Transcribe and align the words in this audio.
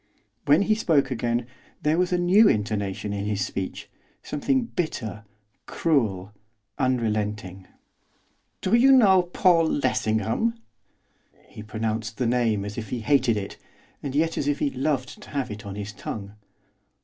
When 0.47 0.63
he 0.63 0.73
spoke 0.73 1.11
again 1.11 1.45
there 1.83 1.99
was 1.99 2.11
a 2.11 2.17
new 2.17 2.47
intonation 2.47 3.13
in 3.13 3.25
his 3.25 3.45
speech, 3.45 3.87
something 4.23 4.63
bitter, 4.63 5.25
cruel, 5.67 6.33
unrelenting. 6.79 7.67
'Do 8.61 8.73
you 8.73 8.91
know 8.93 9.21
Paul 9.21 9.67
Lessingham?' 9.69 10.55
He 11.47 11.61
pronounced 11.61 12.17
the 12.17 12.25
name 12.25 12.65
as 12.65 12.79
if 12.79 12.89
he 12.89 13.01
hated 13.01 13.37
it, 13.37 13.57
and 14.01 14.15
yet 14.15 14.39
as 14.39 14.47
if 14.47 14.57
he 14.57 14.71
loved 14.71 15.21
to 15.21 15.29
have 15.29 15.51
it 15.51 15.67
on 15.67 15.75
his 15.75 15.93
tongue. 15.93 16.33